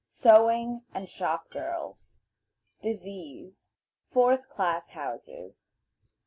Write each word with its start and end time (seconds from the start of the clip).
Sewing 0.09 0.83
and 0.95 1.07
Shop 1.07 1.51
Girls. 1.51 2.17
Disease. 2.81 3.69
Fourth 4.09 4.49
Class 4.49 4.89
Houses. 4.89 5.73